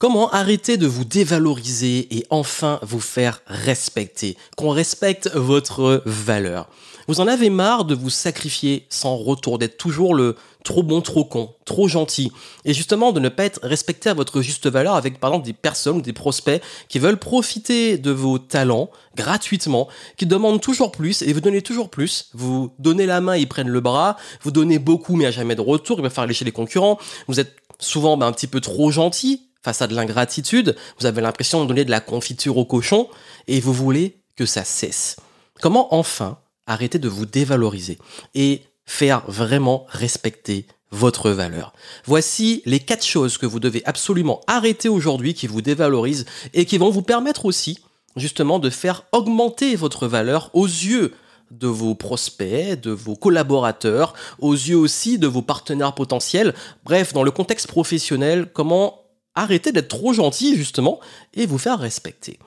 [0.00, 4.38] Comment arrêter de vous dévaloriser et enfin vous faire respecter?
[4.56, 6.70] Qu'on respecte votre valeur.
[7.06, 11.26] Vous en avez marre de vous sacrifier sans retour, d'être toujours le trop bon, trop
[11.26, 12.32] con, trop gentil.
[12.64, 15.52] Et justement de ne pas être respecté à votre juste valeur avec par exemple des
[15.52, 19.86] personnes ou des prospects qui veulent profiter de vos talents gratuitement,
[20.16, 22.30] qui demandent toujours plus et vous donnez toujours plus.
[22.32, 25.60] Vous donnez la main, ils prennent le bras, vous donnez beaucoup mais à jamais de
[25.60, 26.96] retour, ils vont faire lécher les concurrents.
[27.28, 31.20] Vous êtes souvent ben, un petit peu trop gentil face à de l'ingratitude, vous avez
[31.20, 33.08] l'impression de donner de la confiture au cochon
[33.46, 35.16] et vous voulez que ça cesse.
[35.60, 37.98] Comment enfin arrêter de vous dévaloriser
[38.34, 41.72] et faire vraiment respecter votre valeur?
[42.04, 46.78] Voici les quatre choses que vous devez absolument arrêter aujourd'hui qui vous dévalorisent et qui
[46.78, 47.80] vont vous permettre aussi
[48.16, 51.14] justement de faire augmenter votre valeur aux yeux
[51.50, 56.54] de vos prospects, de vos collaborateurs, aux yeux aussi de vos partenaires potentiels.
[56.84, 58.99] Bref, dans le contexte professionnel, comment
[59.34, 61.00] arrêter d'être trop gentil justement
[61.34, 62.38] et vous faire respecter.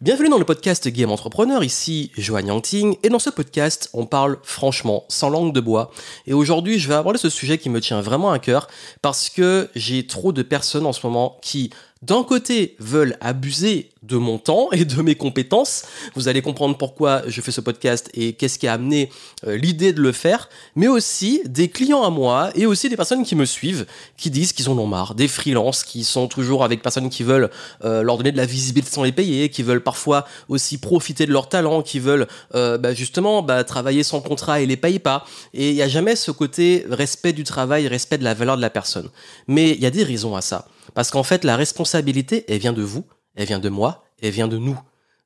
[0.00, 4.38] Bienvenue dans le podcast Game Entrepreneur, ici Johan Yangting, et dans ce podcast, on parle
[4.42, 5.92] franchement, sans langue de bois.
[6.26, 8.66] Et aujourd'hui, je vais aborder ce sujet qui me tient vraiment à cœur,
[9.02, 11.70] parce que j'ai trop de personnes en ce moment qui
[12.04, 15.84] d'un côté, veulent abuser de mon temps et de mes compétences.
[16.14, 19.10] Vous allez comprendre pourquoi je fais ce podcast et qu'est-ce qui a amené
[19.46, 23.24] euh, l'idée de le faire, mais aussi des clients à moi et aussi des personnes
[23.24, 26.82] qui me suivent, qui disent qu'ils en ont marre, des freelances qui sont toujours avec
[26.82, 27.50] personnes qui veulent
[27.84, 31.32] euh, leur donner de la visibilité sans les payer, qui veulent parfois aussi profiter de
[31.32, 35.24] leur talent, qui veulent euh, bah, justement bah, travailler sans contrat et les payent pas.
[35.52, 38.62] Et il n'y a jamais ce côté respect du travail, respect de la valeur de
[38.62, 39.08] la personne.
[39.48, 40.66] Mais il y a des raisons à ça.
[40.94, 43.04] Parce qu'en fait, la responsabilité, elle vient de vous,
[43.36, 44.78] elle vient de moi, elle vient de nous.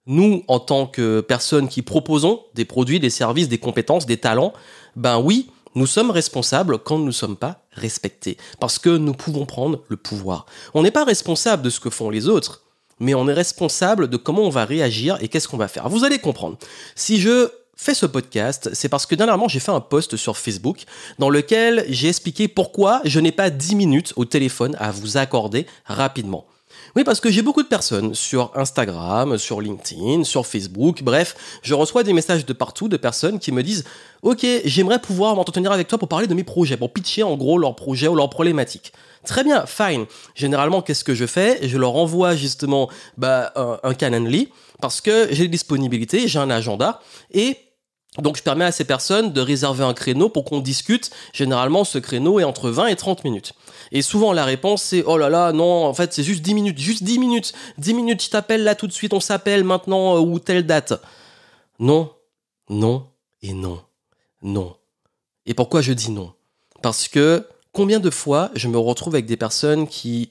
[0.07, 4.55] Nous, en tant que personnes qui proposons des produits, des services, des compétences, des talents,
[4.97, 8.37] ben oui, nous sommes responsables quand nous ne sommes pas respectés.
[8.59, 10.47] Parce que nous pouvons prendre le pouvoir.
[10.75, 12.63] On n'est pas responsable de ce que font les autres,
[13.01, 15.89] mais on est responsable de comment on va réagir et qu'est-ce qu'on va faire.
[15.89, 16.57] Vous allez comprendre.
[16.97, 20.85] Si je fais ce podcast, c'est parce que dernièrement j'ai fait un post sur Facebook
[21.19, 25.67] dans lequel j'ai expliqué pourquoi je n'ai pas 10 minutes au téléphone à vous accorder
[25.85, 26.47] rapidement.
[26.97, 31.75] Oui, parce que j'ai beaucoup de personnes sur Instagram, sur LinkedIn, sur Facebook, bref, je
[31.75, 33.85] reçois des messages de partout de personnes qui me disent
[34.23, 37.59] Ok, j'aimerais pouvoir m'entretenir avec toi pour parler de mes projets, pour pitcher en gros
[37.59, 38.93] leurs projets ou leurs problématiques.
[39.25, 40.07] Très bien, fine.
[40.35, 41.59] Généralement, qu'est-ce que je fais?
[41.69, 44.49] Je leur envoie justement bah, un, un Calendly
[44.81, 47.01] parce que j'ai des disponibilités, j'ai un agenda
[47.33, 47.57] et
[48.17, 51.11] donc je permets à ces personnes de réserver un créneau pour qu'on discute.
[51.33, 53.53] Généralement, ce créneau est entre 20 et 30 minutes.
[53.93, 56.79] Et souvent la réponse c'est oh là là, non, en fait c'est juste 10 minutes,
[56.79, 60.21] juste 10 minutes, 10 minutes, je t'appelle là tout de suite, on s'appelle maintenant euh,
[60.21, 61.01] ou telle date.
[61.79, 62.13] Non,
[62.69, 63.07] non
[63.43, 63.81] et non,
[64.43, 64.75] non.
[65.47, 66.33] Et pourquoi je dis non?
[66.83, 70.29] Parce que combien de fois je me retrouve avec des personnes qui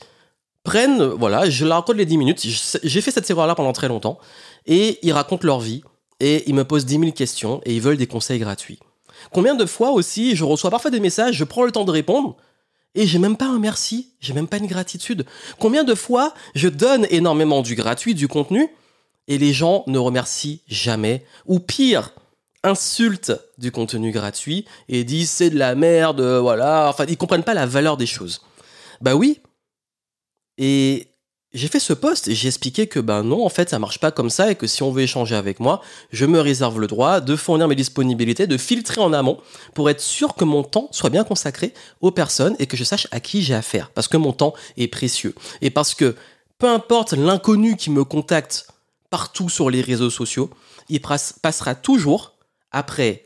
[0.64, 2.46] prennent, voilà, je leur accorde les 10 minutes,
[2.84, 4.20] j'ai fait cette erreur là pendant très longtemps,
[4.66, 5.82] et ils racontent leur vie,
[6.20, 8.80] et ils me posent 10 000 questions et ils veulent des conseils gratuits.
[9.32, 12.38] Combien de fois aussi je reçois parfois des messages, je prends le temps de répondre
[12.96, 15.26] et j'ai même pas un merci, j'ai même pas une gratitude.
[15.60, 18.70] Combien de fois je donne énormément du gratuit, du contenu
[19.28, 22.14] et les gens ne remercient jamais ou pire,
[22.64, 27.54] insultent du contenu gratuit et disent c'est de la merde, voilà, enfin ils comprennent pas
[27.54, 28.42] la valeur des choses.
[29.02, 29.40] Bah oui.
[30.58, 31.08] Et
[31.54, 34.12] j'ai fait ce post et j'ai expliqué que ben non, en fait, ça marche pas
[34.12, 35.82] comme ça et que si on veut échanger avec moi,
[36.12, 39.40] je me réserve le droit de fournir mes disponibilités, de filtrer en amont
[39.74, 43.08] pour être sûr que mon temps soit bien consacré aux personnes et que je sache
[43.12, 43.92] à qui j'ai affaire.
[43.92, 45.34] Parce que mon temps est précieux.
[45.62, 46.16] Et parce que
[46.58, 48.68] peu importe l'inconnu qui me contacte
[49.10, 50.50] partout sur les réseaux sociaux,
[50.90, 52.34] il passera toujours
[52.72, 53.24] après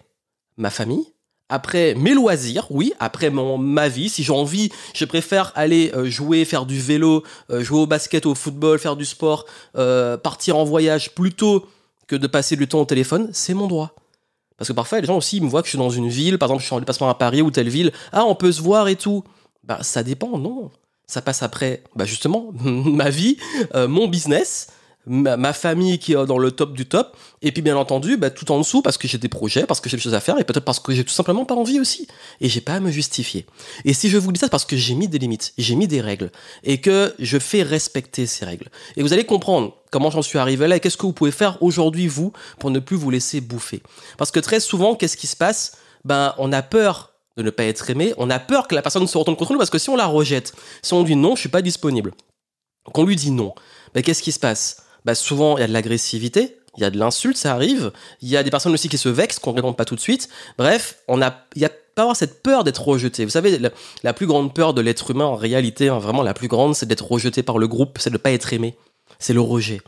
[0.57, 1.11] ma famille,
[1.51, 6.09] après mes loisirs, oui, après mon, ma vie, si j'ai envie, je préfère aller euh,
[6.09, 9.45] jouer, faire du vélo, euh, jouer au basket, au football, faire du sport,
[9.77, 11.65] euh, partir en voyage plutôt
[12.07, 13.93] que de passer du temps au téléphone, c'est mon droit.
[14.57, 16.47] Parce que parfois, les gens aussi me voient que je suis dans une ville, par
[16.47, 18.87] exemple, je suis en déplacement à Paris ou telle ville, ah, on peut se voir
[18.87, 19.23] et tout.
[19.63, 20.71] Bah, ça dépend, non.
[21.05, 23.37] Ça passe après, bah, justement, ma vie,
[23.75, 24.67] mon business,
[25.05, 28.51] ma, famille qui est dans le top du top, et puis bien entendu, bah, tout
[28.51, 30.43] en dessous, parce que j'ai des projets, parce que j'ai des choses à faire, et
[30.43, 32.07] peut-être parce que j'ai tout simplement pas envie aussi.
[32.39, 33.45] Et j'ai pas à me justifier.
[33.85, 35.87] Et si je vous dis ça, c'est parce que j'ai mis des limites, j'ai mis
[35.87, 36.31] des règles,
[36.63, 38.69] et que je fais respecter ces règles.
[38.95, 41.57] Et vous allez comprendre comment j'en suis arrivé là, et qu'est-ce que vous pouvez faire
[41.61, 43.81] aujourd'hui, vous, pour ne plus vous laisser bouffer.
[44.17, 45.77] Parce que très souvent, qu'est-ce qui se passe?
[46.05, 49.07] Ben, on a peur de ne pas être aimé, on a peur que la personne
[49.07, 51.41] se retourne contre nous, parce que si on la rejette, si on dit non, je
[51.41, 52.13] suis pas disponible,
[52.93, 53.53] qu'on lui dit non,
[53.93, 54.83] ben, qu'est-ce qui se passe?
[55.05, 57.91] Bah souvent il y a de l'agressivité, il y a de l'insulte, ça arrive.
[58.21, 59.99] Il y a des personnes aussi qui se vexent, qu'on ne répond pas tout de
[59.99, 60.29] suite.
[60.57, 63.25] Bref, on a, il y a pas avoir cette peur d'être rejeté.
[63.25, 63.59] Vous savez,
[64.03, 66.85] la, plus grande peur de l'être humain, en réalité, hein, vraiment la plus grande, c'est
[66.85, 68.77] d'être rejeté par le groupe, c'est de ne pas être aimé.
[69.19, 69.81] C'est le rejet.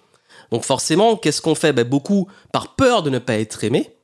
[0.52, 1.72] Donc forcément, qu'est-ce qu'on fait?
[1.72, 3.96] Ben, Beaucoup, par peur de ne pas être aimé,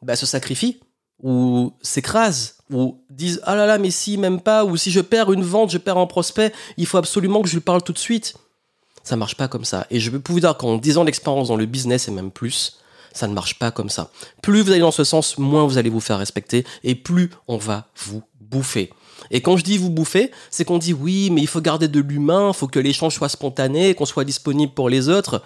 [0.00, 0.80] ben, se sacrifient
[1.22, 5.32] ou s'écrasent ou disent ah là là mais si même pas ou si je perds
[5.32, 7.98] une vente je perds un prospect il faut absolument que je lui parle tout de
[7.98, 8.34] suite
[9.02, 11.56] ça marche pas comme ça et je peux vous dire qu'en 10 ans d'expérience dans
[11.56, 12.78] le business et même plus
[13.12, 14.10] ça ne marche pas comme ça.
[14.40, 17.56] Plus vous allez dans ce sens, moins vous allez vous faire respecter et plus on
[17.56, 18.90] va vous bouffer.
[19.30, 22.00] Et quand je dis vous bouffer, c'est qu'on dit oui, mais il faut garder de
[22.00, 25.42] l'humain, il faut que l'échange soit spontané, qu'on soit disponible pour les autres.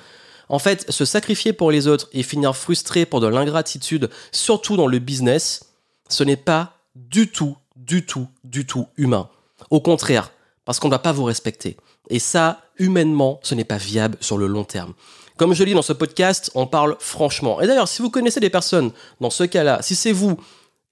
[0.49, 4.87] En fait, se sacrifier pour les autres et finir frustré pour de l'ingratitude, surtout dans
[4.87, 5.73] le business,
[6.09, 9.29] ce n'est pas du tout, du tout, du tout humain.
[9.71, 10.31] Au contraire,
[10.65, 11.77] parce qu'on ne va pas vous respecter.
[12.11, 14.95] Et ça, humainement, ce n'est pas viable sur le long terme.
[15.37, 17.61] Comme je lis dans ce podcast, on parle franchement.
[17.61, 18.91] Et d'ailleurs, si vous connaissez des personnes
[19.21, 20.39] dans ce cas-là, si c'est vous,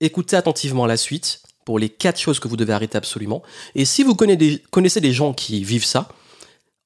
[0.01, 3.43] écoutez attentivement la suite pour les quatre choses que vous devez arrêter absolument.
[3.75, 6.09] Et si vous connaissez des gens qui vivent ça,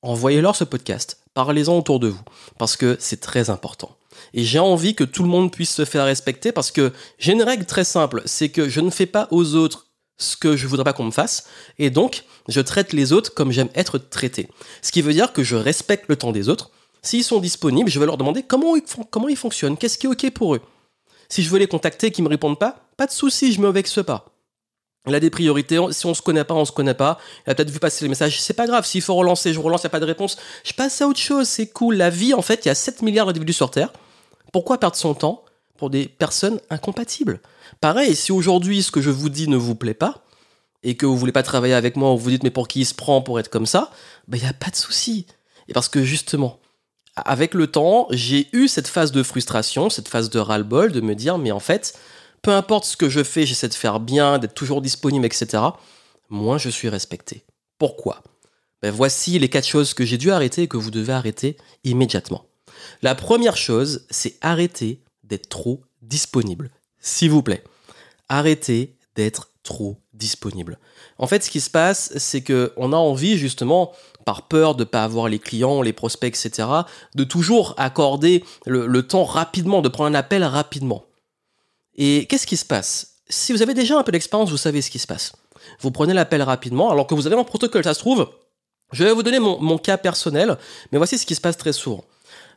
[0.02, 1.18] envoyez-leur ce podcast.
[1.34, 2.22] Parlez-en autour de vous.
[2.58, 3.96] Parce que c'est très important.
[4.34, 7.42] Et j'ai envie que tout le monde puisse se faire respecter parce que j'ai une
[7.42, 9.87] règle très simple, c'est que je ne fais pas aux autres
[10.18, 11.48] ce que je voudrais pas qu'on me fasse,
[11.78, 14.48] et donc je traite les autres comme j'aime être traité.
[14.82, 16.70] Ce qui veut dire que je respecte le temps des autres,
[17.02, 20.54] S'ils sont disponibles, je vais leur demander comment ils, fonctionnent, qu'est-ce qui est OK pour
[20.54, 20.60] eux.
[21.28, 23.60] Si je veux les contacter et qu'ils ne me répondent pas, pas de souci, je
[23.60, 24.26] me vexe pas.
[25.06, 27.18] Il a des priorités, si on se connaît pas, on se connaît pas.
[27.46, 29.82] Il a peut-être vu passer les messages, c'est pas grave, s'il faut relancer, je relance,
[29.82, 30.36] il n'y a pas de réponse.
[30.64, 31.96] Je passe à autre chose, c'est cool.
[31.96, 33.92] La vie, en fait, il y a 7 milliards d'individus sur Terre.
[34.52, 35.44] Pourquoi perdre son temps
[35.76, 37.40] pour des personnes incompatibles?
[37.80, 40.24] Pareil, si aujourd'hui ce que je vous dis ne vous plaît pas,
[40.82, 42.86] et que vous voulez pas travailler avec moi, ou vous dites mais pour qui il
[42.86, 43.90] se prend pour être comme ça,
[44.26, 45.26] ben il n'y a pas de souci.
[45.68, 46.60] Et parce que justement,
[47.16, 51.14] avec le temps, j'ai eu cette phase de frustration, cette phase de ras-le-bol, de me
[51.14, 51.98] dire, mais en fait,
[52.42, 55.62] peu importe ce que je fais, j'essaie de faire bien, d'être toujours disponible, etc.
[56.28, 57.44] Moins je suis respecté.
[57.78, 58.22] Pourquoi?
[58.82, 62.44] Ben Voici les quatre choses que j'ai dû arrêter et que vous devez arrêter immédiatement.
[63.02, 66.70] La première chose, c'est arrêter d'être trop disponible.
[67.00, 67.64] S'il vous plaît.
[68.28, 70.78] Arrêtez d'être trop disponible.
[71.18, 73.92] En fait, ce qui se passe, c'est que on a envie justement
[74.24, 76.68] par peur de ne pas avoir les clients, les prospects, etc.,
[77.14, 81.04] de toujours accorder le, temps rapidement, de prendre un appel rapidement.
[81.96, 83.16] Et qu'est-ce qui se passe?
[83.28, 85.32] Si vous avez déjà un peu d'expérience, vous savez ce qui se passe.
[85.80, 88.28] Vous prenez l'appel rapidement, alors que vous avez un protocole, ça se trouve.
[88.92, 90.56] Je vais vous donner mon cas personnel,
[90.92, 92.04] mais voici ce qui se passe très souvent.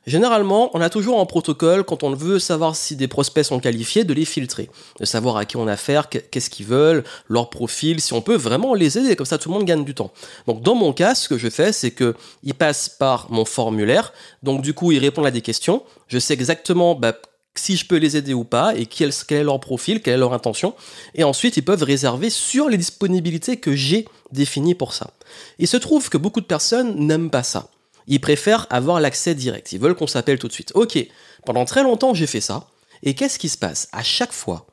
[0.07, 4.03] Généralement, on a toujours un protocole quand on veut savoir si des prospects sont qualifiés,
[4.03, 4.69] de les filtrer,
[4.99, 8.35] de savoir à qui on a affaire, qu'est-ce qu'ils veulent, leur profil, si on peut
[8.35, 10.11] vraiment les aider, comme ça tout le monde gagne du temps.
[10.47, 14.11] Donc dans mon cas, ce que je fais, c'est que ils passent par mon formulaire,
[14.41, 17.13] donc du coup ils répondent à des questions, je sais exactement bah,
[17.55, 20.33] si je peux les aider ou pas, et quel, est leur profil, quelle est leur
[20.33, 20.73] intention,
[21.15, 25.11] et ensuite ils peuvent réserver sur les disponibilités que j'ai définies pour ça.
[25.59, 27.69] Il se trouve que beaucoup de personnes n'aiment pas ça.
[28.07, 29.71] Ils préfèrent avoir l'accès direct.
[29.71, 30.71] Ils veulent qu'on s'appelle tout de suite.
[30.75, 30.97] Ok,
[31.45, 32.67] pendant très longtemps, j'ai fait ça.
[33.03, 33.87] Et qu'est-ce qui se passe?
[33.91, 34.67] À chaque fois,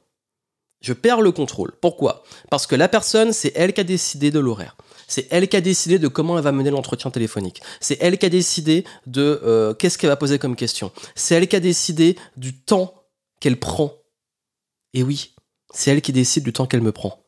[0.80, 1.72] je perds le contrôle.
[1.80, 2.24] Pourquoi?
[2.50, 4.76] Parce que la personne, c'est elle qui a décidé de l'horaire.
[5.06, 7.62] C'est elle qui a décidé de comment elle va mener l'entretien téléphonique.
[7.80, 10.92] C'est elle qui a décidé de euh, qu'est-ce qu'elle va poser comme question.
[11.14, 12.94] C'est elle qui a décidé du temps
[13.40, 13.94] qu'elle prend.
[14.92, 15.34] Et oui,
[15.72, 17.24] c'est elle qui décide du temps qu'elle me prend.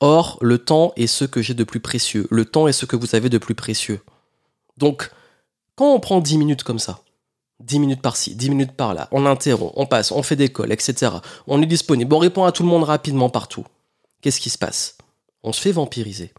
[0.00, 2.28] Or, le temps est ce que j'ai de plus précieux.
[2.30, 4.00] Le temps est ce que vous avez de plus précieux.
[4.76, 5.10] Donc,
[5.76, 7.00] quand on prend 10 minutes comme ça,
[7.60, 11.12] 10 minutes par-ci, 10 minutes par-là, on interrompt, on passe, on fait des calls, etc.
[11.46, 13.64] On est disponible, on répond à tout le monde rapidement partout.
[14.20, 14.96] Qu'est-ce qui se passe?
[15.42, 16.32] On se fait vampiriser.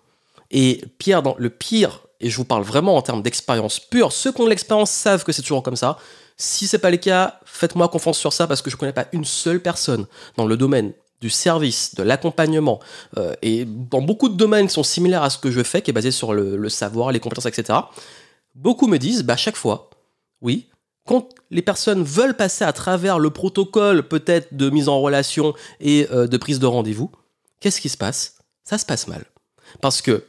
[0.51, 4.41] Et pire, le pire, et je vous parle vraiment en termes d'expérience pure, ceux qui
[4.41, 5.97] ont l'expérience savent que c'est toujours comme ça.
[6.35, 9.25] Si c'est pas le cas, faites-moi confiance sur ça parce que je connais pas une
[9.25, 12.79] seule personne dans le domaine du service, de l'accompagnement,
[13.17, 15.89] euh, et dans beaucoup de domaines qui sont similaires à ce que je fais, qui
[15.89, 17.79] est basé sur le savoir, les compétences, etc
[18.57, 19.89] beaucoup me disent, bah, chaque fois,
[20.41, 20.67] oui,
[21.05, 26.07] quand les personnes veulent passer à travers le protocole peut-être de mise en relation et
[26.11, 27.09] euh, de prise de rendez-vous,
[27.61, 28.35] qu'est-ce qui se passe?
[28.63, 29.25] Ça se passe mal.
[29.79, 30.25] Parce que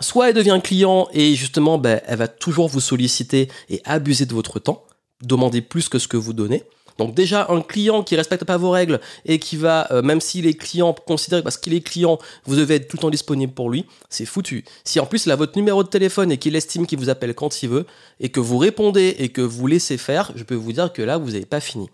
[0.00, 4.34] soit elle devient client et justement, bah, elle va toujours vous solliciter et abuser de
[4.34, 4.84] votre temps,
[5.22, 6.64] demander plus que ce que vous donnez,
[6.98, 10.46] donc déjà, un client qui respecte pas vos règles et qui va, euh, même s'il
[10.46, 13.70] est client, considérer parce qu'il est client, vous devez être tout le temps disponible pour
[13.70, 14.64] lui, c'est foutu.
[14.84, 17.34] Si en plus il a votre numéro de téléphone et qu'il estime qu'il vous appelle
[17.34, 17.86] quand il veut,
[18.18, 21.18] et que vous répondez et que vous laissez faire, je peux vous dire que là,
[21.18, 21.88] vous n'avez pas fini.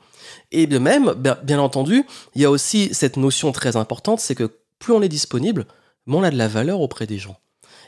[0.52, 4.50] Et de même, bien entendu, il y a aussi cette notion très importante, c'est que
[4.78, 5.66] plus on est disponible,
[6.06, 7.36] moins on a de la valeur auprès des gens.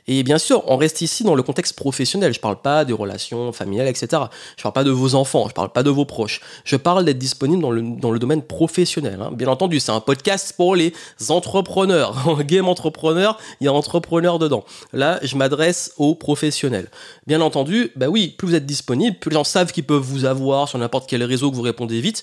[0.08, 2.32] Et bien sûr, on reste ici dans le contexte professionnel.
[2.32, 4.22] Je parle pas des relations familiales, etc.
[4.56, 6.40] Je parle pas de vos enfants, je parle pas de vos proches.
[6.64, 9.20] Je parle d'être disponible dans le, dans domaine professionnel.
[9.20, 9.30] hein.
[9.32, 10.92] Bien entendu, c'est un podcast pour les
[11.28, 12.16] entrepreneurs.
[12.28, 14.64] En game entrepreneur, il y a entrepreneur dedans.
[14.92, 16.88] Là, je m'adresse aux professionnels.
[17.26, 20.24] Bien entendu, bah oui, plus vous êtes disponible, plus les gens savent qu'ils peuvent vous
[20.24, 22.22] avoir sur n'importe quel réseau que vous répondez vite,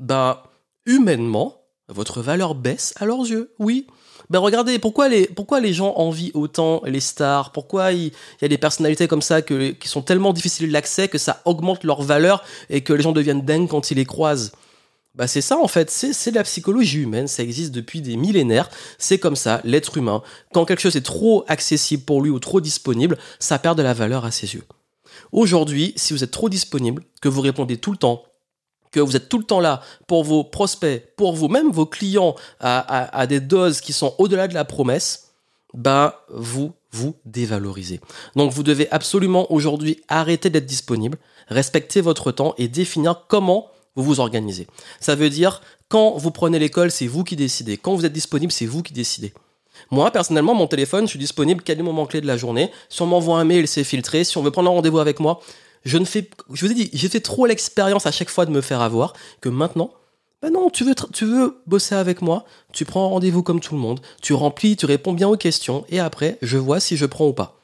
[0.00, 0.44] bah
[0.86, 3.52] humainement, votre valeur baisse à leurs yeux.
[3.58, 3.86] Oui.
[4.30, 7.52] Ben regardez, pourquoi les, pourquoi les gens envient autant les stars?
[7.52, 11.18] Pourquoi il, y a des personnalités comme ça que, qui sont tellement difficiles d'accès que
[11.18, 14.52] ça augmente leur valeur et que les gens deviennent dingues quand ils les croisent?
[15.14, 18.68] Bah c'est ça en fait, c'est de la psychologie humaine, ça existe depuis des millénaires,
[18.98, 20.22] c'est comme ça, l'être humain.
[20.52, 23.94] Quand quelque chose est trop accessible pour lui ou trop disponible, ça perd de la
[23.94, 24.64] valeur à ses yeux.
[25.30, 28.24] Aujourd'hui, si vous êtes trop disponible, que vous répondez tout le temps,
[28.94, 32.36] que vous êtes tout le temps là pour vos prospects, pour vous, même vos clients,
[32.60, 35.32] à, des doses qui sont au-delà de la promesse,
[35.74, 38.00] bah vous vous dévalorisez.
[38.36, 44.04] Donc vous devez absolument aujourd'hui arrêter d'être disponible, respecter votre temps et définir comment vous
[44.04, 44.68] vous organisez.
[45.00, 47.76] Ça veut dire quand vous prenez l'école, c'est vous qui décidez.
[47.76, 49.32] Quand vous êtes disponible, c'est vous qui décidez.
[49.90, 52.70] Moi, personnellement, mon téléphone, je suis disponible qu'à des moments clés de la journée.
[52.88, 54.22] Si on m'envoie un mail, c'est filtré.
[54.24, 55.40] Si on veut prendre un rendez-vous avec moi,
[55.84, 56.28] je ne fais.
[56.52, 59.14] Je vous ai dit, j'ai fait trop l'expérience à chaque fois de me faire avoir
[59.40, 59.92] que maintenant,
[60.42, 63.80] ben non, tu veux, tu veux bosser avec moi, tu prends rendez-vous comme tout le
[63.80, 67.26] monde, tu remplis, tu réponds bien aux questions, et après, je vois si je prends
[67.26, 67.60] ou pas.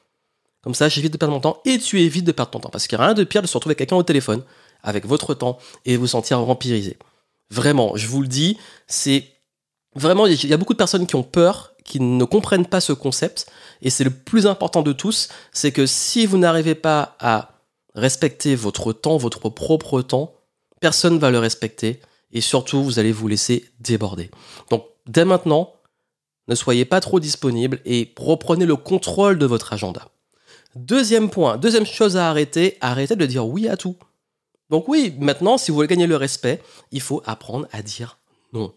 [0.62, 2.68] Comme ça, j'évite de perdre mon temps et tu évites de perdre ton temps.
[2.68, 4.42] Parce qu'il n'y a rien de pire de se retrouver avec quelqu'un au téléphone,
[4.82, 6.98] avec votre temps, et vous sentir vampirisé.
[7.50, 9.24] Vraiment, je vous le dis, c'est
[9.94, 12.92] vraiment, il y a beaucoup de personnes qui ont peur, qui ne comprennent pas ce
[12.92, 13.50] concept,
[13.82, 17.59] et c'est le plus important de tous, c'est que si vous n'arrivez pas à
[17.94, 20.34] respecter votre temps, votre propre temps,
[20.80, 22.00] personne va le respecter,
[22.32, 24.30] et surtout, vous allez vous laisser déborder.
[24.70, 25.74] Donc, dès maintenant,
[26.48, 30.08] ne soyez pas trop disponible et reprenez le contrôle de votre agenda.
[30.76, 33.96] Deuxième point, deuxième chose à arrêter, arrêtez de dire oui à tout.
[34.68, 38.18] Donc oui, maintenant, si vous voulez gagner le respect, il faut apprendre à dire
[38.52, 38.72] non.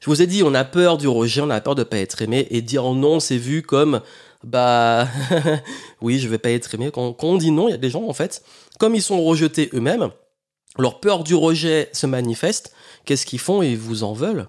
[0.00, 1.98] Je vous ai dit, on a peur du rejet, on a peur de ne pas
[1.98, 4.00] être aimé, et dire non, c'est vu comme,
[4.44, 5.08] bah,
[6.00, 6.90] oui, je vais pas être aimé.
[6.92, 8.42] Quand, on dit non, il y a des gens, en fait,
[8.78, 10.10] comme ils sont rejetés eux-mêmes,
[10.78, 12.72] leur peur du rejet se manifeste,
[13.04, 13.62] qu'est-ce qu'ils font?
[13.62, 14.48] Ils vous en veulent.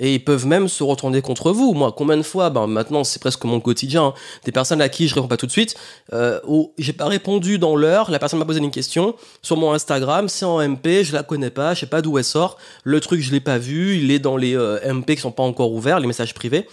[0.00, 1.72] Et ils peuvent même se retourner contre vous.
[1.72, 4.14] Moi, combien de fois, ben maintenant c'est presque mon quotidien, hein,
[4.44, 5.76] des personnes à qui je réponds pas tout de suite,
[6.12, 6.40] euh,
[6.78, 10.44] j'ai pas répondu dans l'heure, la personne m'a posé une question sur mon Instagram, c'est
[10.44, 13.30] en MP, je la connais pas, je sais pas d'où elle sort, le truc je
[13.30, 16.08] l'ai pas vu, il est dans les euh, MP qui sont pas encore ouverts, les
[16.08, 16.66] messages privés.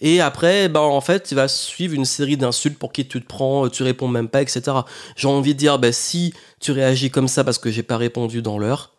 [0.00, 3.26] Et après, ben en fait, il va suivre une série d'insultes pour qui tu te
[3.26, 4.62] prends, tu réponds même pas, etc.
[5.16, 8.42] J'ai envie de dire, ben si tu réagis comme ça parce que j'ai pas répondu
[8.42, 8.94] dans l'heure,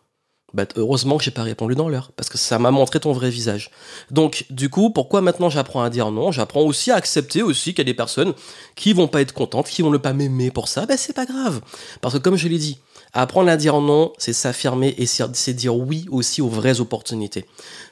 [0.54, 3.28] bah, heureusement que j'ai pas répondu dans l'heure, parce que ça m'a montré ton vrai
[3.30, 3.70] visage.
[4.10, 6.32] Donc, du coup, pourquoi maintenant j'apprends à dire non?
[6.32, 8.32] J'apprends aussi à accepter aussi qu'il y a des personnes
[8.74, 10.86] qui vont pas être contentes, qui vont ne pas m'aimer pour ça.
[10.86, 11.60] Ben, c'est pas grave.
[12.00, 12.78] Parce que comme je l'ai dit,
[13.12, 17.44] apprendre à dire non, c'est s'affirmer et c'est dire oui aussi aux vraies opportunités.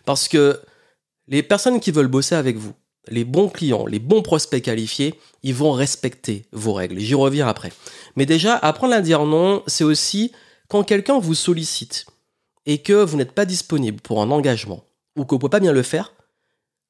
[0.06, 0.60] Parce que
[1.28, 2.72] les personnes qui veulent bosser avec vous,
[3.08, 6.98] les bons clients, les bons prospects qualifiés, ils vont respecter vos règles.
[6.98, 7.72] J'y reviens après.
[8.16, 10.32] Mais déjà, apprendre à dire non, c'est aussi
[10.68, 12.06] quand quelqu'un vous sollicite
[12.66, 14.84] et que vous n'êtes pas disponible pour un engagement
[15.16, 16.14] ou que vous ne pouvez pas bien le faire,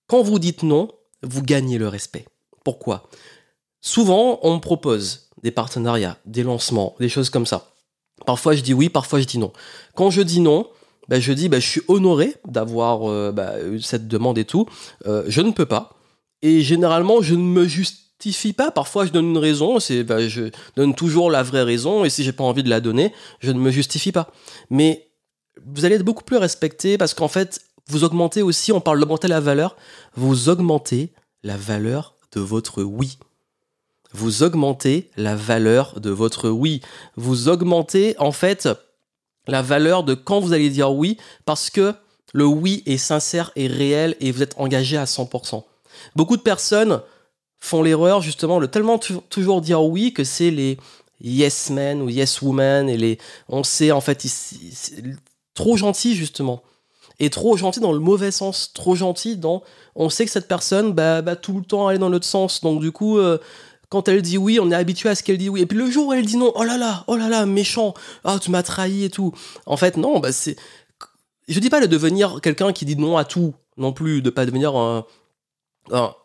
[0.07, 0.91] quand vous dites non,
[1.23, 2.27] vous gagnez le respect.
[2.65, 3.09] Pourquoi?
[3.81, 7.75] Souvent, on me propose des partenariats, des lancements, des choses comme ça.
[8.25, 9.53] Parfois, je dis oui, parfois, je dis non.
[9.95, 10.69] Quand je dis non,
[11.09, 14.67] ben, je dis ben, je suis honoré d'avoir euh, ben, cette demande et tout.
[15.07, 15.94] Euh, je ne peux pas.
[16.45, 18.71] Et généralement, je ne me justifie pas.
[18.71, 19.81] Parfois, je donne une raison.
[19.81, 22.05] C'est, ben, je donne toujours la vraie raison.
[22.05, 24.31] Et si j'ai pas envie de la donner, je ne me justifie pas.
[24.69, 25.09] Mais
[25.65, 29.27] vous allez être beaucoup plus respecté parce qu'en fait, vous augmentez aussi, on parle d'augmenter
[29.27, 29.75] la valeur,
[30.17, 33.19] vous augmentez la valeur de votre oui.
[34.13, 36.83] Vous augmentez la valeur de votre oui.
[37.17, 38.69] Vous augmentez en fait
[39.47, 41.95] la valeur de quand vous allez dire oui parce que
[42.35, 45.65] le oui est sincère et réel et vous êtes engagé à 100%.
[46.17, 47.01] Beaucoup de personnes
[47.65, 50.77] font l'erreur justement de tellement toujours dire oui que c'est les
[51.23, 54.25] yes men ou yes women et les on sait en fait
[55.55, 56.63] trop gentil justement.
[57.21, 59.63] Et trop gentil dans le mauvais sens trop gentil dans
[59.95, 62.61] on sait que cette personne bah, bah, tout le temps aller dans l'autre sens.
[62.61, 63.39] Donc du coup euh,
[63.89, 65.63] quand elle dit oui on est habitué à ce qu'elle dit oui.
[65.63, 67.95] Et puis le jour où elle dit non oh là là oh là là méchant
[68.25, 69.33] ah tu m'as trahi et tout.
[69.65, 70.57] En fait non bah c'est
[71.49, 74.45] je dis pas de devenir quelqu'un qui dit non à tout non plus de pas
[74.45, 75.07] devenir un,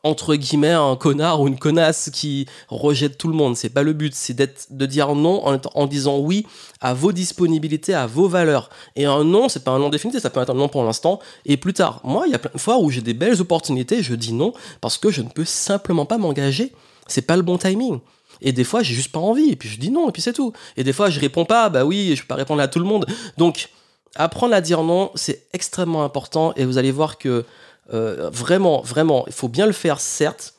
[0.03, 3.91] entre guillemets un connard ou une connasse qui rejette tout le monde c'est pas le
[3.91, 6.47] but c'est d'être de dire non en, en disant oui
[6.79, 10.29] à vos disponibilités à vos valeurs et un non c'est pas un non définitif ça
[10.29, 12.59] peut être un non pour l'instant et plus tard moi il y a plein de
[12.59, 16.05] fois où j'ai des belles opportunités je dis non parce que je ne peux simplement
[16.05, 16.73] pas m'engager
[17.09, 17.99] c'est pas le bon timing.
[18.41, 20.33] Et des fois, j'ai juste pas envie, et puis je dis non, et puis c'est
[20.33, 20.53] tout.
[20.77, 22.85] Et des fois, je réponds pas, bah oui, je peux pas répondre à tout le
[22.85, 23.05] monde.
[23.37, 23.69] Donc,
[24.15, 27.45] apprendre à dire non, c'est extrêmement important, et vous allez voir que
[27.93, 30.55] euh, vraiment, vraiment, il faut bien le faire, certes,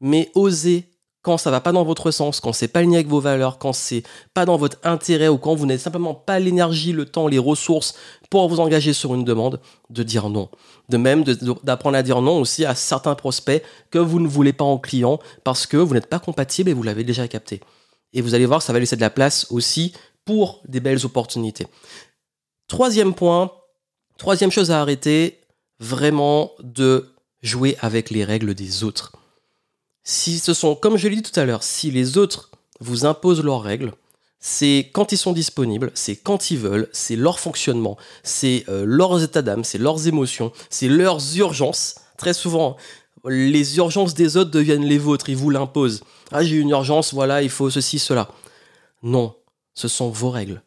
[0.00, 0.88] mais oser
[1.22, 3.72] quand ça va pas dans votre sens, quand c'est pas aligné avec vos valeurs, quand
[3.72, 4.02] c'est
[4.34, 7.94] pas dans votre intérêt ou quand vous n'avez simplement pas l'énergie, le temps, les ressources
[8.28, 10.48] pour vous engager sur une demande, de dire non.
[10.88, 11.22] De même,
[11.62, 15.20] d'apprendre à dire non aussi à certains prospects que vous ne voulez pas en client
[15.44, 17.60] parce que vous n'êtes pas compatible et vous l'avez déjà capté.
[18.12, 19.92] Et vous allez voir, ça va laisser de la place aussi
[20.24, 21.68] pour des belles opportunités.
[22.66, 23.52] Troisième point,
[24.18, 25.41] troisième chose à arrêter,
[25.82, 27.12] vraiment de
[27.42, 29.12] jouer avec les règles des autres.
[30.04, 33.42] Si ce sont, comme je l'ai dit tout à l'heure, si les autres vous imposent
[33.42, 33.92] leurs règles,
[34.38, 39.22] c'est quand ils sont disponibles, c'est quand ils veulent, c'est leur fonctionnement, c'est euh, leurs
[39.22, 41.96] états d'âme, c'est leurs émotions, c'est leurs urgences.
[42.16, 42.76] Très souvent,
[43.24, 46.02] les urgences des autres deviennent les vôtres, ils vous l'imposent.
[46.32, 48.28] Ah, j'ai une urgence, voilà, il faut ceci, cela.
[49.02, 49.34] Non,
[49.74, 50.62] ce sont vos règles.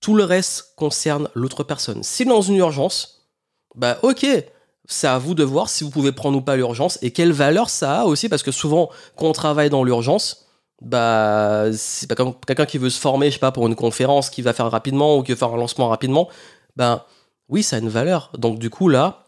[0.00, 2.02] Tout le reste concerne l'autre personne.
[2.02, 3.19] Si dans une urgence,
[3.74, 4.26] bah ok,
[4.86, 7.70] c'est à vous de voir si vous pouvez prendre ou pas l'urgence et quelle valeur
[7.70, 10.46] ça a aussi, parce que souvent, quand on travaille dans l'urgence,
[10.80, 14.30] bah, c'est pas comme quelqu'un qui veut se former, je sais pas, pour une conférence
[14.30, 16.28] qui va faire rapidement ou qui veut faire un lancement rapidement,
[16.76, 17.04] ben
[17.48, 18.30] oui, ça a une valeur.
[18.38, 19.26] Donc du coup, là,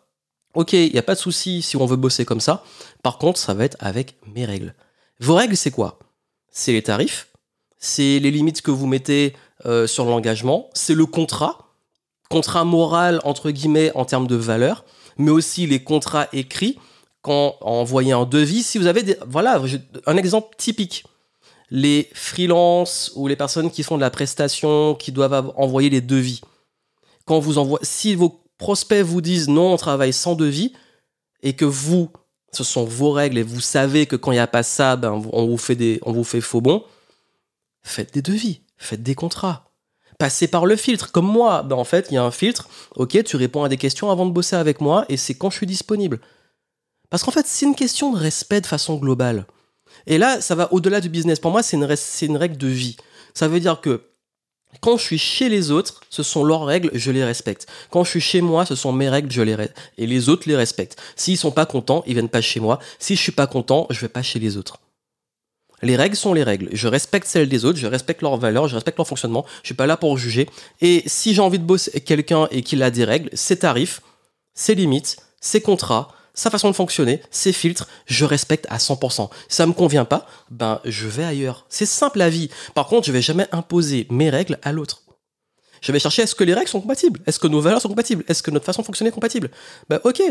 [0.54, 2.64] ok, il n'y a pas de souci si on veut bosser comme ça.
[3.02, 4.74] Par contre, ça va être avec mes règles.
[5.20, 5.98] Vos règles, c'est quoi?
[6.50, 7.28] C'est les tarifs,
[7.78, 9.34] c'est les limites que vous mettez
[9.66, 11.71] euh, sur l'engagement, c'est le contrat,
[12.32, 14.84] contrat moral entre guillemets en termes de valeur
[15.18, 16.78] mais aussi les contrats écrits
[17.22, 18.62] quand envoyez un devis.
[18.62, 19.62] Si vous avez voilà,
[20.06, 21.04] un exemple typique.
[21.70, 26.42] Les freelances ou les personnes qui font de la prestation, qui doivent envoyer les devis.
[27.24, 30.72] Quand vous envoyez, si vos prospects vous disent non, on travaille sans devis,
[31.42, 32.10] et que vous,
[32.52, 35.22] ce sont vos règles et vous savez que quand il n'y a pas ça, ben,
[35.32, 36.84] on vous fait des, on vous fait faux bon,
[37.82, 39.71] faites des devis, faites des contrats
[40.22, 41.10] passer par le filtre.
[41.10, 42.68] Comme moi, ben en fait, il y a un filtre.
[42.94, 45.56] Ok, tu réponds à des questions avant de bosser avec moi et c'est quand je
[45.56, 46.20] suis disponible.
[47.10, 49.46] Parce qu'en fait, c'est une question de respect de façon globale.
[50.06, 51.40] Et là, ça va au-delà du business.
[51.40, 52.96] Pour moi, c'est une, règle de vie.
[53.34, 54.02] Ça veut dire que
[54.80, 57.66] quand je suis chez les autres, ce sont leurs règles, je les respecte.
[57.90, 59.56] Quand je suis chez moi, ce sont mes règles, je les.
[59.98, 61.02] Et les autres les respectent.
[61.16, 62.78] S'ils sont pas contents, ils viennent pas chez moi.
[63.00, 64.78] Si je suis pas content, je vais pas chez les autres.
[65.82, 66.68] Les règles sont les règles.
[66.72, 69.44] Je respecte celles des autres, je respecte leurs valeurs, je respecte leur fonctionnement.
[69.62, 70.48] Je suis pas là pour juger.
[70.80, 74.00] Et si j'ai envie de bosser quelqu'un et qu'il a des règles, ses tarifs,
[74.54, 79.28] ses limites, ses contrats, sa façon de fonctionner, ses filtres, je respecte à 100%.
[79.48, 81.66] Si ça me convient pas, ben je vais ailleurs.
[81.68, 82.48] C'est simple la vie.
[82.74, 85.02] Par contre, je vais jamais imposer mes règles à l'autre.
[85.82, 87.20] Je vais chercher est-ce que les règles sont compatibles?
[87.26, 88.24] Est-ce que nos valeurs sont compatibles?
[88.28, 89.50] Est-ce que notre façon de fonctionner est compatible?
[89.88, 90.22] Ben ok,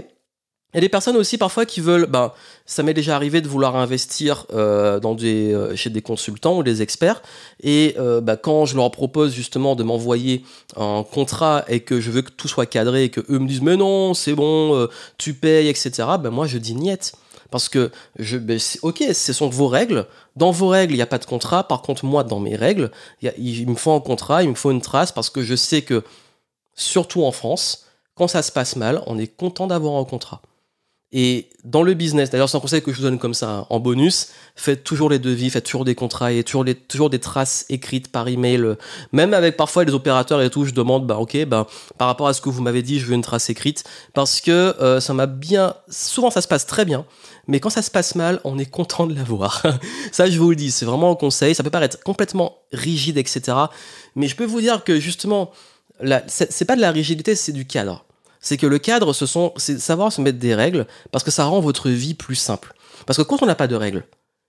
[0.74, 2.32] il y des personnes aussi parfois qui veulent, ben,
[2.66, 7.22] ça m'est déjà arrivé de vouloir investir euh, euh, chez des consultants ou des experts,
[7.62, 10.46] et euh, ben, quand je leur propose justement de m'envoyer
[10.78, 13.62] un contrat et que je veux que tout soit cadré et que eux me disent
[13.62, 15.92] mais non c'est bon, tu payes etc.
[16.22, 17.12] Ben moi je dis niet
[17.50, 20.08] parce que je, ben, ok ce sont vos règles,
[20.38, 22.92] dans vos règles il n'y a pas de contrat, par contre moi dans mes règles
[23.22, 26.04] il me faut un contrat, il me faut une trace parce que je sais que
[26.76, 30.42] surtout en France quand ça se passe mal on est content d'avoir un contrat.
[31.14, 33.82] Et dans le business, d'ailleurs c'est un conseil que je vous donne comme ça en
[33.82, 38.10] bonus, faites toujours les devis, faites toujours des contrats et toujours, toujours des traces écrites
[38.10, 38.78] par email.
[39.12, 42.34] Même avec parfois les opérateurs et tout, je demande, bah ok, bah, par rapport à
[42.34, 45.26] ce que vous m'avez dit, je veux une trace écrite parce que euh, ça m'a
[45.26, 47.06] bien, souvent ça se passe très bien,
[47.48, 49.64] mais quand ça se passe mal, on est content de l'avoir.
[50.14, 51.56] ça je vous le dis, c'est vraiment un conseil.
[51.56, 53.58] Ça peut paraître complètement rigide, etc.
[54.16, 55.52] Mais je peux vous dire que justement,
[56.28, 58.06] c'est pas de la rigidité, c'est du cadre
[58.42, 61.90] c'est que le cadre, c'est savoir se mettre des règles parce que ça rend votre
[61.90, 62.74] vie plus simple.
[63.06, 64.04] Parce que quand on n'a pas de règles,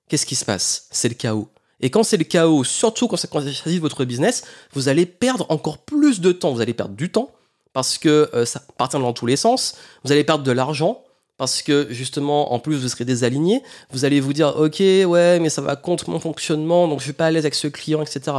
[0.09, 0.87] qu'est-ce qui se passe?
[0.90, 1.48] C'est le chaos.
[1.81, 5.78] Et quand c'est le chaos, surtout quand, s'agit de votre business, vous allez perdre encore
[5.78, 6.52] plus de temps.
[6.52, 7.31] Vous allez perdre du temps
[7.72, 9.76] parce que euh, ça part dans tous les sens.
[10.05, 11.02] Vous allez perdre de l'argent
[11.38, 13.62] parce que justement, en plus, vous serez désaligné.
[13.90, 17.12] Vous allez vous dire, ok, ouais, mais ça va contre mon fonctionnement, donc je suis
[17.12, 18.37] pas à l'aise avec ce client, etc.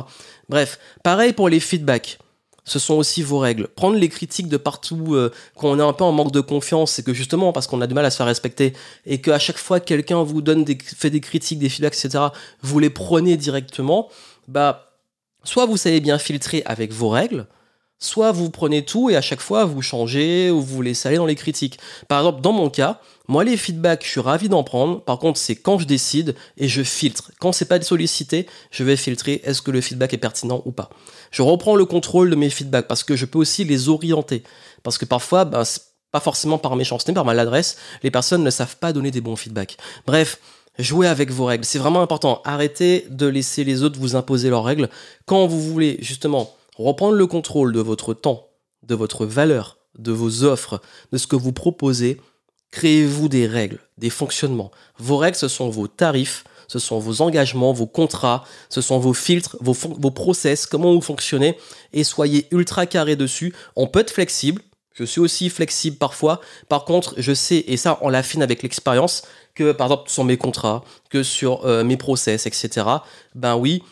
[0.48, 2.20] Bref, pareil pour les feedbacks
[2.66, 3.68] ce sont aussi vos règles.
[3.68, 6.92] Prendre les critiques de partout euh, quand on est un peu en manque de confiance,
[6.92, 8.74] c'est que justement parce qu'on a du mal à se faire respecter
[9.06, 12.26] et qu'à chaque fois que quelqu'un vous donne des, fait des critiques, des feedbacks, etc.,
[12.62, 14.10] vous les prenez directement,
[14.48, 14.94] bah,
[15.44, 17.48] soit vous savez bien filtrer avec vos règles,
[18.04, 21.26] soit vous prenez tout et à chaque fois vous changez ou vous laissez aller dans
[21.26, 21.80] les critiques.
[22.08, 25.02] Par exemple, dans mon cas, moi les feedbacks, je suis ravi d'en prendre.
[25.02, 27.32] Par contre, c'est quand je décide et je filtre.
[27.40, 30.90] Quand c'est pas sollicité, je vais filtrer est-ce que le feedback est pertinent ou pas.
[31.32, 34.44] Je reprends le contrôle de mes feedbacks parce que je peux aussi les orienter.
[34.84, 35.64] Parce que parfois, ben,
[36.12, 39.78] pas forcément par méchanceté, par maladresse, les personnes ne savent pas donner des bons feedbacks.
[40.06, 40.40] Bref,
[40.80, 41.66] Jouez avec vos règles.
[41.66, 42.42] C'est vraiment important.
[42.46, 44.90] Arrêtez de laisser les autres vous imposer leurs règles.
[45.28, 48.50] Quand vous voulez justement reprendre le contrôle de votre temps,
[48.84, 50.82] de votre valeur, de vos offres,
[51.12, 52.20] de ce que vous proposez,
[52.72, 54.72] créez-vous des règles, des fonctionnements.
[54.98, 59.14] Vos règles, ce sont vos tarifs, ce sont vos engagements, vos contrats, ce sont vos
[59.14, 59.74] filtres, vos,
[60.12, 61.58] process, comment vous fonctionnez,
[61.94, 63.54] et soyez ultra carré dessus.
[63.76, 64.62] On peut être flexible,
[64.94, 66.42] je suis aussi flexible parfois.
[66.70, 70.38] Par contre, je sais, et ça on l'affine avec l'expérience, que par exemple sur mes
[70.38, 72.88] contrats, que sur euh, mes process, etc.
[73.36, 73.84] Ben oui,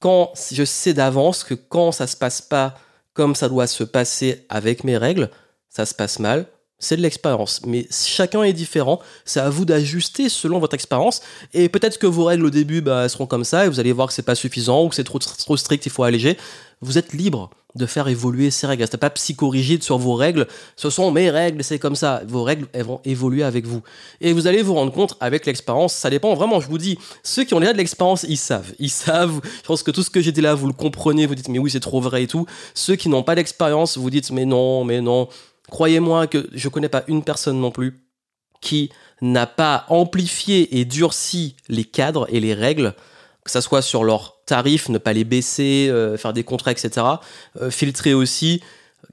[0.00, 2.74] quand je sais d'avance que quand ça se passe pas
[3.12, 5.30] comme ça doit se passer avec mes règles,
[5.68, 6.46] ça se passe mal,
[6.80, 7.60] c'est de l'expérience.
[7.64, 9.00] Mais chacun est différent.
[9.24, 11.20] C'est à vous d'ajuster selon votre expérience.
[11.54, 14.08] Et peut-être que vos règles au début bah, seront comme ça et vous allez voir
[14.08, 16.36] que c'est pas suffisant ou que c'est trop, trop strict, il faut alléger.
[16.80, 18.82] Vous êtes libre de faire évoluer ces règles.
[18.82, 20.46] Restez pas psychorigide sur vos règles.
[20.76, 22.22] Ce sont mes règles, c'est comme ça.
[22.26, 23.82] Vos règles, elles vont évoluer avec vous.
[24.20, 25.94] Et vous allez vous rendre compte avec l'expérience.
[25.94, 26.98] Ça dépend vraiment, je vous dis.
[27.22, 28.72] Ceux qui ont déjà de l'expérience, ils savent.
[28.78, 29.40] Ils savent.
[29.44, 31.26] Je pense que tout ce que j'ai dit là, vous le comprenez.
[31.26, 32.46] Vous dites, mais oui, c'est trop vrai et tout.
[32.74, 35.28] Ceux qui n'ont pas d'expérience, vous dites, mais non, mais non.
[35.70, 37.98] Croyez-moi que je connais pas une personne non plus
[38.60, 38.90] qui
[39.22, 42.94] n'a pas amplifié et durci les cadres et les règles,
[43.44, 47.06] que ce soit sur leurs tarifs, ne pas les baisser, euh, faire des contrats, etc.
[47.60, 48.62] Euh, filtrer aussi.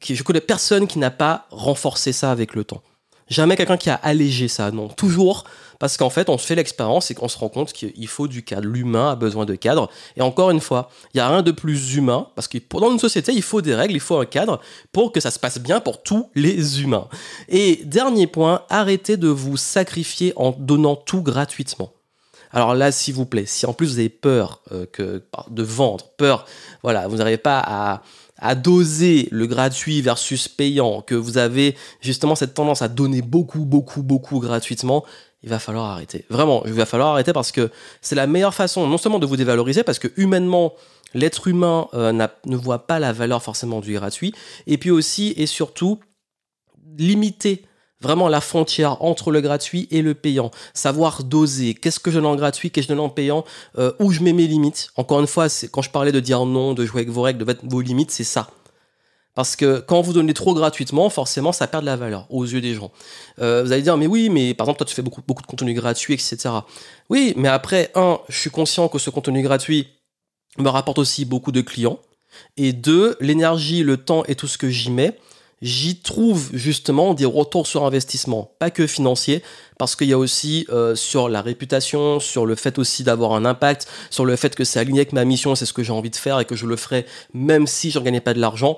[0.02, 2.82] Je connais personne qui n'a pas renforcé ça avec le temps.
[3.30, 4.88] Jamais quelqu'un qui a allégé ça, non.
[4.88, 5.43] Toujours
[5.80, 8.44] parce qu'en fait, on se fait l'expérience et qu'on se rend compte qu'il faut du
[8.44, 8.68] cadre.
[8.68, 9.90] L'humain a besoin de cadre.
[10.16, 13.00] Et encore une fois, il y a rien de plus humain, parce que dans une
[13.00, 14.60] société, il faut des règles, il faut un cadre
[14.92, 17.08] pour que ça se passe bien pour tous les humains.
[17.50, 21.92] Et dernier point, arrêtez de vous sacrifier en donnant tout gratuitement.
[22.52, 24.86] Alors là, s'il vous plaît, si en plus vous avez peur euh,
[25.50, 26.46] de vendre, peur,
[26.82, 28.02] voilà, vous n'arrivez pas
[28.40, 33.66] à doser le gratuit versus payant, que vous avez justement cette tendance à donner beaucoup,
[33.66, 35.04] beaucoup, beaucoup gratuitement,
[35.43, 36.26] il va falloir arrêter.
[36.30, 37.69] Vraiment, il va falloir arrêter parce que
[38.02, 40.73] c'est la meilleure façon non seulement de vous dévaloriser, parce que humainement,
[41.13, 44.34] l'être humain euh, ne voit pas la valeur forcément du gratuit,
[44.65, 46.00] et puis aussi et surtout
[46.97, 47.63] limiter
[48.02, 50.52] vraiment la frontière entre le gratuit et le payant.
[50.73, 53.43] Savoir doser, qu'est-ce que je donne en gratuit, qu'est-ce que je donne en payant,
[53.78, 54.91] euh, où je mets mes limites.
[54.95, 57.45] Encore une fois, quand je parlais de dire non, de jouer avec vos règles, de
[57.45, 58.50] mettre vos limites, c'est ça.
[59.38, 62.60] Parce que quand vous donnez trop gratuitement, forcément, ça perd de la valeur aux yeux
[62.60, 62.91] des gens.
[63.38, 65.76] Euh, vous allez dire, mais oui, mais par exemple, toi, tu fais beaucoup, de contenu
[65.76, 66.50] gratuit, etc.
[67.12, 69.89] Oui, mais après, un, je suis conscient que ce contenu gratuit
[70.58, 72.00] me rapporte aussi beaucoup de clients.
[72.58, 75.19] Et deux, l'énergie, le temps et tout ce que j'y mets,
[75.62, 79.43] j'y trouve justement des retours sur investissement, pas que financier,
[79.78, 83.45] parce qu'il y a aussi euh, sur la réputation, sur le fait aussi d'avoir un
[83.45, 86.10] impact, sur le fait que c'est aligné avec ma mission, c'est ce que j'ai envie
[86.10, 88.78] de faire et que je le ferai même si je gagnais pas de l'argent.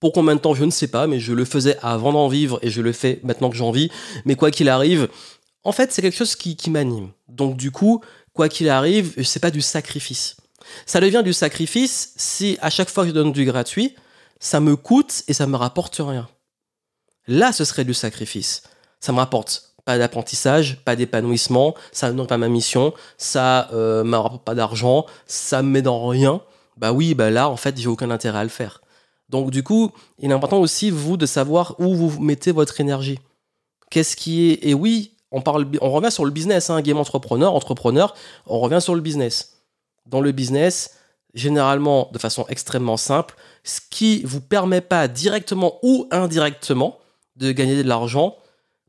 [0.00, 2.58] Pour combien de temps, je ne sais pas, mais je le faisais avant d'en vivre
[2.62, 3.90] et je le fais maintenant que j'en vis.
[4.24, 5.08] Mais quoi qu'il arrive,
[5.62, 7.10] en fait, c'est quelque chose qui, m'anime.
[7.28, 10.36] Donc du coup, quoi qu'il arrive, c'est pas du sacrifice.
[10.86, 13.94] Ça devient du sacrifice si à chaque fois que je donne du gratuit,
[14.38, 16.28] ça me coûte et ça me rapporte rien.
[17.26, 18.62] Là, ce serait du sacrifice.
[19.00, 24.16] Ça me rapporte pas d'apprentissage, pas d'épanouissement, ça ne pas ma mission, ça euh, me
[24.16, 26.42] rapporte pas d'argent, ça me met dans rien.
[26.76, 28.80] Bah oui, bah là, en fait, j'ai aucun intérêt à le faire.
[29.30, 33.18] Donc du coup, il est important aussi, vous, de savoir où vous mettez votre énergie.
[33.90, 34.66] Qu'est-ce qui est...
[34.66, 38.14] Et oui, on, parle, on revient sur le business, hein, game entrepreneur, entrepreneur,
[38.46, 39.62] on revient sur le business.
[40.06, 40.96] Dans le business,
[41.32, 46.98] généralement, de façon extrêmement simple, ce qui vous permet pas directement ou indirectement
[47.36, 48.36] de gagner de l'argent,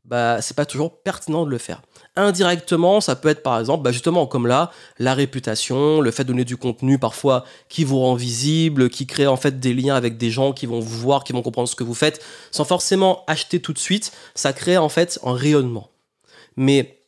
[0.04, 1.82] bah, c'est pas toujours pertinent de le faire.
[2.14, 6.28] Indirectement, ça peut être par exemple, bah justement comme là, la réputation, le fait de
[6.28, 10.18] donner du contenu parfois qui vous rend visible, qui crée en fait des liens avec
[10.18, 13.24] des gens qui vont vous voir, qui vont comprendre ce que vous faites, sans forcément
[13.28, 15.88] acheter tout de suite, ça crée en fait un rayonnement.
[16.56, 16.98] Mais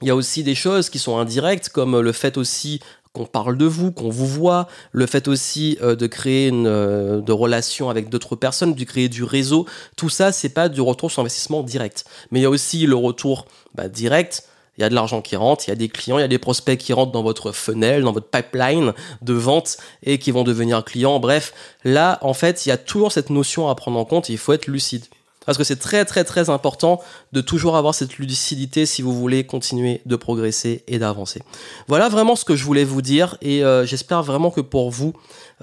[0.00, 2.80] il y a aussi des choses qui sont indirectes, comme le fait aussi
[3.12, 7.20] qu'on parle de vous, qu'on vous voit, le fait aussi euh, de créer une euh,
[7.20, 11.10] de relations avec d'autres personnes, de créer du réseau, tout ça c'est pas du retour
[11.10, 14.44] sur investissement direct, mais il y a aussi le retour bah, direct
[14.78, 16.28] il y a de l'argent qui rentre, il y a des clients, il y a
[16.28, 20.44] des prospects qui rentrent dans votre funnel, dans votre pipeline de vente et qui vont
[20.44, 21.20] devenir clients.
[21.20, 21.52] Bref,
[21.84, 24.52] là, en fait, il y a toujours cette notion à prendre en compte il faut
[24.52, 25.04] être lucide.
[25.46, 27.00] Parce que c'est très très très important
[27.32, 31.42] de toujours avoir cette lucidité si vous voulez continuer de progresser et d'avancer.
[31.88, 35.14] Voilà vraiment ce que je voulais vous dire et euh, j'espère vraiment que pour vous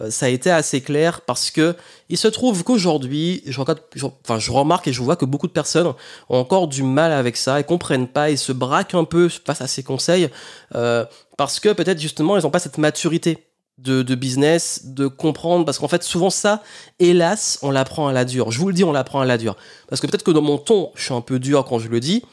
[0.01, 1.75] euh, ça a été assez clair parce que
[2.09, 5.93] il se trouve qu'aujourd'hui, je, remarque et je vois que beaucoup de personnes
[6.29, 9.61] ont encore du mal avec ça et comprennent pas et se braquent un peu face
[9.61, 10.29] à ces conseils
[10.75, 11.05] euh,
[11.37, 13.48] parce que peut-être justement ils n'ont pas cette maturité
[13.81, 16.61] de, business, de comprendre, parce qu'en fait, souvent ça,
[16.99, 18.51] hélas, on l'apprend à la dure.
[18.51, 19.55] Je vous le dis, on l'apprend à la dure.
[19.87, 21.99] Parce que peut-être que dans mon ton, je suis un peu dur quand je le
[21.99, 22.23] dis,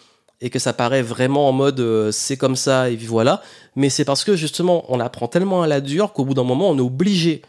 [0.41, 3.43] et que ça paraît vraiment en mode euh, c'est comme ça et voilà,
[3.75, 6.69] mais c'est parce que justement on apprend tellement à la dure qu'au bout d'un moment
[6.69, 7.41] on est obligé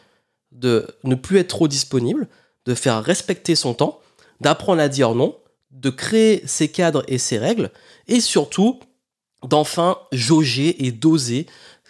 [0.53, 2.29] de ne plus être trop disponible,
[2.65, 3.99] de faire respecter son temps,
[4.39, 5.35] d'apprendre à dire non,
[5.71, 7.71] de créer ses cadres et ses règles,
[8.07, 8.79] et surtout
[9.43, 11.45] d'enfin jauger et doser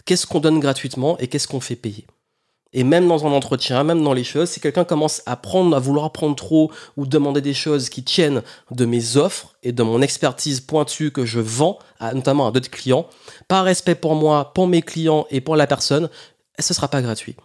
[0.07, 2.07] qu'est-ce qu'on donne gratuitement et qu'est-ce qu'on fait payer.
[2.73, 5.79] Et même dans un entretien, même dans les choses, si quelqu'un commence à prendre, à
[5.79, 8.41] vouloir prendre trop ou demander des choses qui tiennent
[8.71, 11.79] de mes offres et de mon expertise pointue que je vends,
[12.13, 13.07] notamment à d'autres clients,
[13.47, 16.09] par respect pour moi, pour mes clients et pour la personne,
[16.59, 17.35] ce ne sera pas gratuit.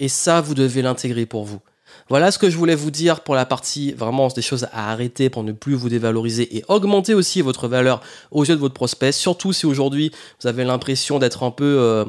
[0.00, 1.60] Et ça, vous devez l'intégrer pour vous.
[2.08, 5.28] Voilà ce que je voulais vous dire pour la partie vraiment des choses à arrêter
[5.28, 9.12] pour ne plus vous dévaloriser et augmenter aussi votre valeur aux yeux de votre prospect.
[9.12, 12.06] Surtout si aujourd'hui vous avez l'impression d'être un peu, euh,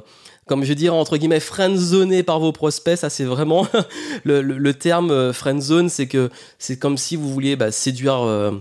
[0.47, 2.97] comme je dirais entre guillemets, friendzoné par vos prospects.
[2.97, 3.67] Ça c'est vraiment
[4.23, 8.21] le, terme euh, friendzone, c'est que c'est comme si vous vouliez bah, séduire.
[8.21, 8.51] Euh,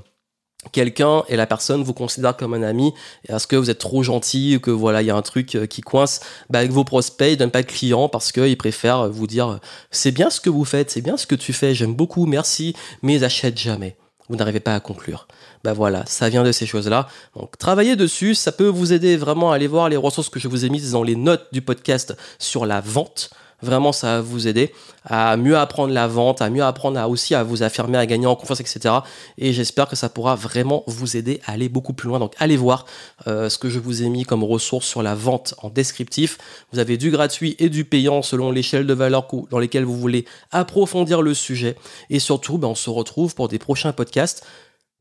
[0.72, 2.92] quelqu'un et la personne vous considère comme un ami
[3.28, 5.66] est-ce que vous êtes trop gentil ou que voilà il y a un truc euh,
[5.66, 9.26] qui coince bah, avec vos prospects ils donnent pas de clients parce qu'ils préfèrent vous
[9.26, 12.26] dire c'est bien ce que vous faites c'est bien ce que tu fais j'aime beaucoup
[12.26, 13.96] merci mais ils jamais.
[14.28, 15.26] Vous n'arrivez pas à conclure.
[15.64, 19.16] Bah voilà ça vient de ces choses là donc travaillez dessus ça peut vous aider
[19.16, 21.62] vraiment à aller voir les ressources que je vous ai mises dans les notes du
[21.62, 24.72] podcast sur la vente Vraiment, ça va vous aider
[25.04, 28.26] à mieux apprendre la vente, à mieux apprendre à aussi à vous affirmer, à gagner
[28.26, 28.94] en confiance, etc.
[29.36, 32.20] Et j'espère que ça pourra vraiment vous aider à aller beaucoup plus loin.
[32.20, 32.86] Donc allez voir
[33.26, 36.38] euh, ce que je vous ai mis comme ressources sur la vente en descriptif.
[36.72, 40.24] Vous avez du gratuit et du payant selon l'échelle de valeur dans lesquelles vous voulez
[40.52, 41.76] approfondir le sujet.
[42.10, 44.46] Et surtout, ben, on se retrouve pour des prochains podcasts.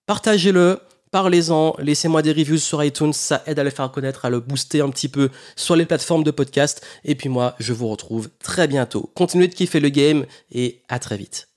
[0.07, 0.79] Partagez-le,
[1.11, 4.81] Parlez-en, laissez-moi des reviews sur iTunes, ça aide à le faire connaître, à le booster
[4.81, 6.85] un petit peu sur les plateformes de podcast.
[7.05, 9.09] Et puis moi, je vous retrouve très bientôt.
[9.15, 11.47] Continuez de kiffer le game et à très vite.